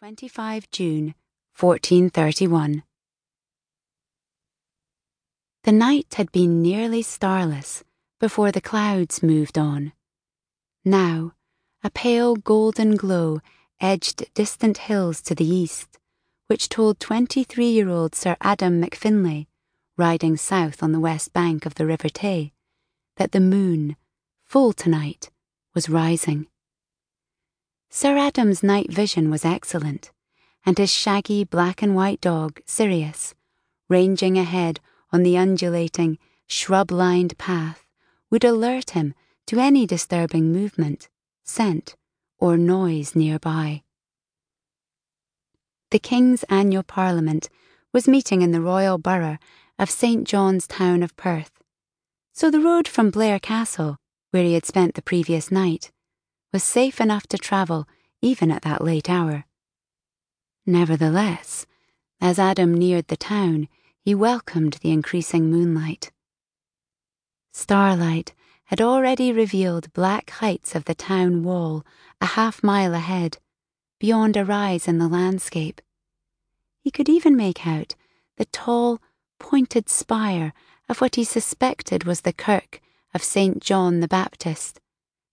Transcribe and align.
25 0.00 0.70
June 0.70 1.14
1431. 1.58 2.84
The 5.64 5.72
night 5.72 6.14
had 6.14 6.30
been 6.30 6.62
nearly 6.62 7.02
starless 7.02 7.82
before 8.20 8.52
the 8.52 8.60
clouds 8.60 9.24
moved 9.24 9.58
on. 9.58 9.92
Now, 10.84 11.32
a 11.82 11.90
pale 11.90 12.36
golden 12.36 12.94
glow 12.94 13.40
edged 13.80 14.32
distant 14.34 14.78
hills 14.78 15.20
to 15.22 15.34
the 15.34 15.44
east, 15.44 15.98
which 16.46 16.68
told 16.68 17.00
23 17.00 17.66
year 17.66 17.88
old 17.88 18.14
Sir 18.14 18.36
Adham 18.40 18.80
MacFinlagh, 18.80 19.48
riding 19.96 20.36
south 20.36 20.80
on 20.80 20.92
the 20.92 21.00
west 21.00 21.32
bank 21.32 21.66
of 21.66 21.74
the 21.74 21.86
River 21.86 22.08
Tay, 22.08 22.52
that 23.16 23.32
the 23.32 23.40
moon, 23.40 23.96
full 24.44 24.72
tonight, 24.72 25.30
was 25.74 25.88
rising. 25.88 26.46
Sir 27.90 28.16
Adham's 28.16 28.62
night 28.62 28.92
vision 28.92 29.30
was 29.30 29.44
excellent, 29.44 30.12
and 30.64 30.76
his 30.76 30.92
shaggy 30.92 31.44
black 31.44 31.82
and 31.82 31.94
white 31.96 32.20
dog, 32.20 32.60
Sirius, 32.66 33.34
ranging 33.88 34.36
ahead 34.36 34.80
on 35.10 35.22
the 35.22 35.38
undulating, 35.38 36.18
shrub 36.46 36.90
lined 36.90 37.38
path, 37.38 37.86
would 38.30 38.44
alert 38.44 38.90
him 38.90 39.14
to 39.46 39.58
any 39.58 39.86
disturbing 39.86 40.52
movement, 40.52 41.08
scent, 41.44 41.96
or 42.38 42.58
noise 42.58 43.16
nearby. 43.16 43.82
The 45.90 45.98
King's 45.98 46.44
annual 46.44 46.82
Parliament 46.82 47.48
was 47.94 48.06
meeting 48.06 48.42
in 48.42 48.52
the 48.52 48.60
royal 48.60 48.98
borough 48.98 49.38
of 49.78 49.90
St. 49.90 50.28
John's 50.28 50.66
town 50.66 51.02
of 51.02 51.16
Perth, 51.16 51.62
so 52.34 52.50
the 52.50 52.60
road 52.60 52.86
from 52.86 53.10
Blair 53.10 53.38
Castle, 53.38 53.96
where 54.30 54.44
he 54.44 54.52
had 54.52 54.66
spent 54.66 54.94
the 54.94 55.02
previous 55.02 55.50
night, 55.50 55.90
was 56.52 56.62
safe 56.62 57.00
enough 57.00 57.26
to 57.26 57.38
travel 57.38 57.86
even 58.20 58.50
at 58.50 58.62
that 58.62 58.82
late 58.82 59.08
hour. 59.08 59.44
Nevertheless, 60.66 61.66
as 62.20 62.38
Adham 62.38 62.74
neared 62.74 63.08
the 63.08 63.16
town, 63.16 63.68
he 64.00 64.14
welcomed 64.14 64.74
the 64.80 64.90
increasing 64.90 65.50
moonlight. 65.50 66.10
Starlight 67.52 68.34
had 68.64 68.80
already 68.80 69.32
revealed 69.32 69.92
black 69.92 70.30
heights 70.30 70.74
of 70.74 70.84
the 70.84 70.94
town 70.94 71.42
wall 71.42 71.84
a 72.20 72.26
half 72.26 72.62
mile 72.62 72.94
ahead, 72.94 73.38
beyond 73.98 74.36
a 74.36 74.44
rise 74.44 74.86
in 74.86 74.98
the 74.98 75.08
landscape. 75.08 75.80
He 76.80 76.90
could 76.90 77.08
even 77.08 77.36
make 77.36 77.66
out 77.66 77.94
the 78.36 78.44
tall, 78.46 79.00
pointed 79.38 79.88
spire 79.88 80.52
of 80.88 81.00
what 81.00 81.14
he 81.16 81.24
suspected 81.24 82.04
was 82.04 82.22
the 82.22 82.32
kirk 82.32 82.80
of 83.14 83.22
St. 83.22 83.62
John 83.62 84.00
the 84.00 84.08
Baptist, 84.08 84.80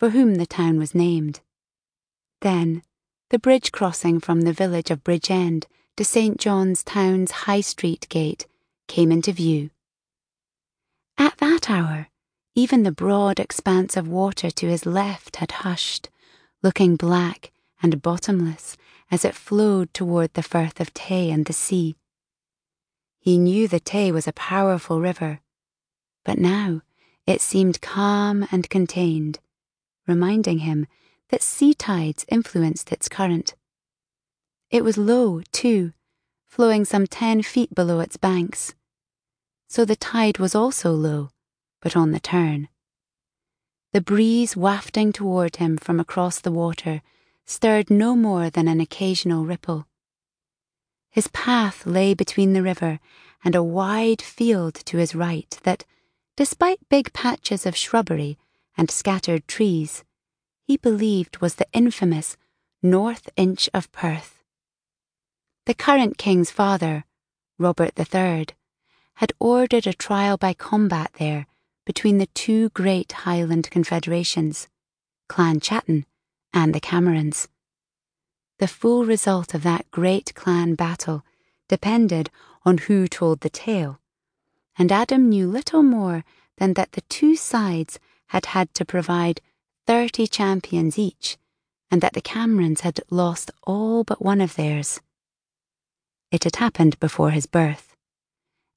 for 0.00 0.10
whom 0.10 0.36
the 0.36 0.46
town 0.46 0.78
was 0.78 0.94
named. 0.94 1.40
Then, 2.40 2.82
the 3.28 3.38
bridge 3.38 3.70
crossing 3.70 4.18
from 4.18 4.40
the 4.40 4.52
village 4.52 4.90
of 4.90 5.04
Bridge 5.04 5.30
End 5.30 5.66
to 5.98 6.06
St. 6.06 6.40
John's 6.40 6.82
Town's 6.82 7.30
High 7.30 7.60
Street 7.60 8.06
gate 8.08 8.46
came 8.88 9.12
into 9.12 9.30
view. 9.30 9.68
At 11.18 11.36
that 11.36 11.68
hour, 11.68 12.08
even 12.54 12.82
the 12.82 12.90
broad 12.90 13.38
expanse 13.38 13.94
of 13.94 14.08
water 14.08 14.50
to 14.50 14.68
his 14.68 14.86
left 14.86 15.36
had 15.36 15.52
hushed, 15.52 16.08
looking 16.62 16.96
black 16.96 17.52
and 17.82 18.00
bottomless 18.00 18.78
as 19.10 19.22
it 19.22 19.34
flowed 19.34 19.92
toward 19.92 20.32
the 20.32 20.42
Firth 20.42 20.80
of 20.80 20.94
Tay 20.94 21.30
and 21.30 21.44
the 21.44 21.52
sea. 21.52 21.94
He 23.18 23.36
knew 23.36 23.68
the 23.68 23.80
Tay 23.80 24.12
was 24.12 24.26
a 24.26 24.32
powerful 24.32 24.98
river, 24.98 25.40
but 26.24 26.38
now 26.38 26.80
it 27.26 27.42
seemed 27.42 27.82
calm 27.82 28.48
and 28.50 28.70
contained 28.70 29.40
reminding 30.10 30.58
him 30.58 30.86
that 31.30 31.42
sea 31.42 31.72
tides 31.72 32.26
influenced 32.28 32.92
its 32.92 33.08
current. 33.08 33.54
It 34.70 34.84
was 34.84 34.98
low, 34.98 35.40
too, 35.52 35.92
flowing 36.46 36.84
some 36.84 37.06
ten 37.06 37.42
feet 37.42 37.74
below 37.74 38.00
its 38.00 38.16
banks. 38.16 38.74
So 39.68 39.84
the 39.84 39.96
tide 39.96 40.38
was 40.38 40.54
also 40.54 40.90
low, 40.90 41.30
but 41.80 41.96
on 41.96 42.10
the 42.10 42.20
turn. 42.20 42.68
The 43.92 44.00
breeze 44.00 44.56
wafting 44.56 45.12
toward 45.12 45.56
him 45.56 45.76
from 45.76 45.98
across 45.98 46.40
the 46.40 46.52
water 46.52 47.02
stirred 47.46 47.90
no 47.90 48.14
more 48.14 48.50
than 48.50 48.68
an 48.68 48.80
occasional 48.80 49.44
ripple. 49.44 49.86
His 51.10 51.28
path 51.28 51.86
lay 51.86 52.14
between 52.14 52.52
the 52.52 52.62
river 52.62 53.00
and 53.44 53.54
a 53.54 53.62
wide 53.62 54.22
field 54.22 54.74
to 54.86 54.98
his 54.98 55.14
right 55.14 55.58
that, 55.64 55.84
despite 56.36 56.88
big 56.88 57.12
patches 57.12 57.66
of 57.66 57.76
shrubbery, 57.76 58.38
and 58.80 58.90
scattered 58.90 59.46
trees, 59.46 60.04
he 60.64 60.78
believed 60.78 61.42
was 61.42 61.56
the 61.56 61.66
infamous 61.74 62.38
North 62.82 63.28
Inch 63.36 63.68
of 63.74 63.92
Perth. 63.92 64.42
The 65.66 65.74
current 65.74 66.16
king's 66.16 66.50
father, 66.50 67.04
Robert 67.58 67.92
III, 67.98 68.46
had 69.16 69.34
ordered 69.38 69.86
a 69.86 69.92
trial 69.92 70.38
by 70.38 70.54
combat 70.54 71.10
there 71.18 71.46
between 71.84 72.16
the 72.16 72.28
two 72.28 72.70
great 72.70 73.12
Highland 73.12 73.70
confederations, 73.70 74.66
Clan 75.28 75.60
Chattan 75.60 76.06
and 76.54 76.74
the 76.74 76.80
Camerons. 76.80 77.48
The 78.60 78.66
full 78.66 79.04
result 79.04 79.52
of 79.52 79.62
that 79.62 79.90
great 79.90 80.34
clan 80.34 80.74
battle 80.74 81.22
depended 81.68 82.30
on 82.64 82.78
who 82.78 83.08
told 83.08 83.40
the 83.40 83.50
tale, 83.50 84.00
and 84.78 84.88
Adham 84.88 85.28
knew 85.28 85.46
little 85.46 85.82
more 85.82 86.24
than 86.56 86.72
that 86.74 86.92
the 86.92 87.02
two 87.02 87.36
sides 87.36 87.98
had 88.30 88.46
had 88.46 88.72
to 88.74 88.84
provide 88.84 89.40
30 89.86 90.26
champions 90.28 90.98
each, 90.98 91.36
and 91.90 92.00
that 92.00 92.12
the 92.12 92.20
Camerons 92.20 92.80
had 92.80 93.00
lost 93.10 93.50
all 93.64 94.04
but 94.04 94.22
one 94.22 94.40
of 94.40 94.54
theirs. 94.54 95.00
It 96.30 96.44
had 96.44 96.56
happened 96.56 96.98
before 97.00 97.30
his 97.30 97.46
birth, 97.46 97.96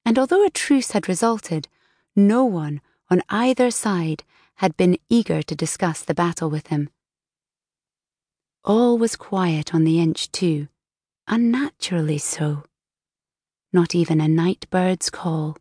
and 0.04 0.18
although 0.18 0.44
a 0.44 0.50
truce 0.50 0.90
had 0.90 1.08
resulted, 1.08 1.68
no 2.16 2.44
one 2.44 2.80
on 3.08 3.22
either 3.28 3.70
side 3.70 4.24
had 4.56 4.76
been 4.76 4.98
eager 5.08 5.40
to 5.42 5.54
discuss 5.54 6.02
the 6.02 6.14
battle 6.14 6.50
with 6.50 6.66
him. 6.66 6.90
All 8.64 8.98
was 8.98 9.14
quiet 9.14 9.72
on 9.72 9.84
the 9.84 10.00
inch, 10.00 10.32
too, 10.32 10.66
unnaturally 11.28 12.18
so. 12.18 12.64
Not 13.72 13.94
even 13.94 14.20
a 14.20 14.26
night 14.26 14.66
bird's 14.70 15.10
call. 15.10 15.56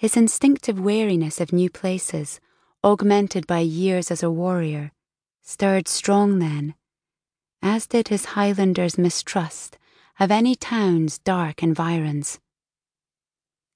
His 0.00 0.16
instinctive 0.16 0.80
wariness 0.80 1.42
of 1.42 1.52
new 1.52 1.68
places, 1.68 2.40
augmented 2.82 3.46
by 3.46 3.58
years 3.58 4.10
as 4.10 4.22
a 4.22 4.30
warrior, 4.30 4.92
stirred 5.42 5.88
strong 5.88 6.38
then, 6.38 6.74
as 7.60 7.86
did 7.86 8.08
his 8.08 8.32
Highlander's 8.32 8.96
mistrust 8.96 9.76
of 10.18 10.30
any 10.30 10.54
town's 10.54 11.18
dark 11.18 11.62
environs. 11.62 12.40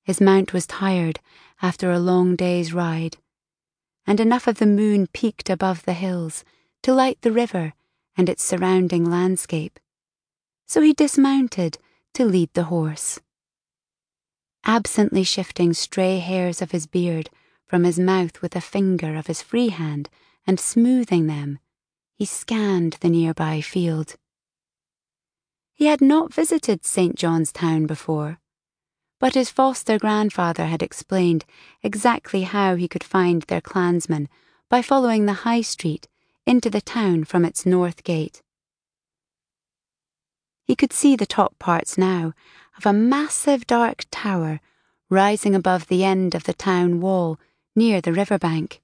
His 0.02 0.18
mount 0.18 0.54
was 0.54 0.66
tired 0.66 1.20
after 1.60 1.92
a 1.92 1.98
long 1.98 2.36
day's 2.36 2.72
ride, 2.72 3.18
and 4.06 4.18
enough 4.18 4.46
of 4.46 4.56
the 4.56 4.64
moon 4.64 5.08
peeked 5.08 5.50
above 5.50 5.82
the 5.82 5.92
hills 5.92 6.42
to 6.84 6.94
light 6.94 7.20
the 7.20 7.32
river 7.32 7.74
and 8.16 8.30
its 8.30 8.42
surrounding 8.42 9.04
landscape, 9.04 9.78
so 10.66 10.80
he 10.80 10.94
dismounted 10.94 11.76
to 12.14 12.24
lead 12.24 12.48
the 12.54 12.70
horse 12.72 13.20
absently 14.64 15.22
shifting 15.22 15.72
stray 15.72 16.18
hairs 16.18 16.62
of 16.62 16.70
his 16.70 16.86
beard 16.86 17.30
from 17.66 17.84
his 17.84 17.98
mouth 17.98 18.40
with 18.40 18.54
a 18.56 18.60
finger 18.60 19.16
of 19.16 19.26
his 19.26 19.42
free 19.42 19.68
hand 19.68 20.08
and 20.46 20.60
smoothing 20.60 21.26
them, 21.26 21.58
he 22.14 22.24
scanned 22.24 22.96
the 23.00 23.08
nearby 23.08 23.60
field. 23.60 24.16
He 25.72 25.86
had 25.86 26.00
not 26.00 26.32
visited 26.32 26.84
St. 26.84 27.16
John's 27.16 27.52
Town 27.52 27.86
before, 27.86 28.38
but 29.18 29.34
his 29.34 29.50
foster 29.50 29.98
grandfather 29.98 30.66
had 30.66 30.82
explained 30.82 31.44
exactly 31.82 32.42
how 32.42 32.76
he 32.76 32.86
could 32.86 33.02
find 33.02 33.42
their 33.42 33.60
clansmen 33.60 34.28
by 34.68 34.82
following 34.82 35.26
the 35.26 35.44
High 35.44 35.62
Street 35.62 36.08
into 36.46 36.70
the 36.70 36.80
town 36.80 37.24
from 37.24 37.44
its 37.44 37.64
north 37.64 38.04
gate. 38.04 38.42
He 40.64 40.76
could 40.76 40.92
see 40.92 41.16
the 41.16 41.26
top 41.26 41.58
parts 41.58 41.98
now 41.98 42.32
of 42.76 42.86
a 42.86 42.92
massive 42.92 43.66
dark 43.66 44.04
tower 44.10 44.60
rising 45.10 45.54
above 45.54 45.88
the 45.88 46.04
end 46.04 46.34
of 46.34 46.44
the 46.44 46.54
town 46.54 47.00
wall 47.00 47.38
near 47.76 48.00
the 48.00 48.12
river 48.12 48.38
bank. 48.38 48.80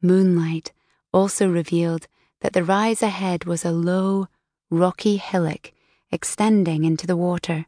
Moonlight 0.00 0.72
also 1.12 1.48
revealed 1.48 2.06
that 2.40 2.52
the 2.52 2.64
rise 2.64 3.02
ahead 3.02 3.44
was 3.44 3.64
a 3.64 3.70
low, 3.70 4.28
rocky 4.70 5.16
hillock 5.16 5.72
extending 6.10 6.84
into 6.84 7.06
the 7.06 7.16
water. 7.16 7.66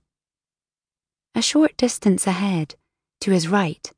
A 1.35 1.43
short 1.43 1.77
distance 1.77 2.27
ahead, 2.27 2.75
to 3.21 3.31
his 3.31 3.49
right, 3.49 3.91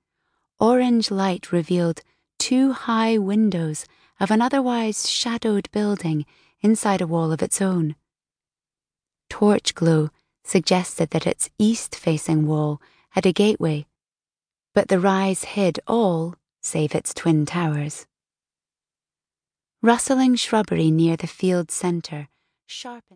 orange 0.59 1.11
light 1.11 1.53
revealed 1.53 2.03
two 2.39 2.73
high 2.73 3.19
windows 3.19 3.87
of 4.21 4.31
an 4.31 4.41
otherwise 4.41 5.09
shadowed 5.09 5.71
building 5.71 6.27
inside 6.61 7.01
a 7.01 7.07
wall 7.07 7.31
of 7.31 7.43
its 7.43 7.61
own. 7.61 7.95
Torch 9.29 9.75
glow 9.75 10.11
suggested 10.49 11.11
that 11.11 11.27
its 11.27 11.51
east 11.59 11.95
facing 11.95 12.47
wall 12.47 12.81
had 13.11 13.27
a 13.27 13.33
gateway, 13.33 13.87
but 14.75 14.89
the 14.89 14.99
rise 14.99 15.45
hid 15.45 15.79
all 15.87 16.35
save 16.63 16.95
its 16.95 17.13
twin 17.13 17.45
towers. 17.45 18.07
Rustling 19.83 20.35
shrubbery 20.37 20.91
near 20.91 21.17
the 21.17 21.27
field's 21.27 21.75
centre 21.75 22.29
sharpened. 22.67 23.05